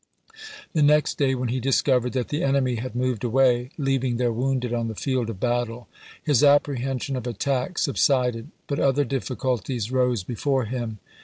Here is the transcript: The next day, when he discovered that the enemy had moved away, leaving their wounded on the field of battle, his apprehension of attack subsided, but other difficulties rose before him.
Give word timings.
The 0.73 0.81
next 0.81 1.19
day, 1.19 1.35
when 1.35 1.49
he 1.49 1.59
discovered 1.59 2.13
that 2.13 2.29
the 2.29 2.41
enemy 2.41 2.77
had 2.77 2.95
moved 2.95 3.23
away, 3.23 3.69
leaving 3.77 4.17
their 4.17 4.31
wounded 4.33 4.73
on 4.73 4.87
the 4.87 4.95
field 4.95 5.29
of 5.29 5.39
battle, 5.39 5.87
his 6.23 6.43
apprehension 6.43 7.15
of 7.15 7.27
attack 7.27 7.77
subsided, 7.77 8.49
but 8.65 8.79
other 8.79 9.03
difficulties 9.05 9.91
rose 9.91 10.23
before 10.23 10.65
him. 10.65 10.97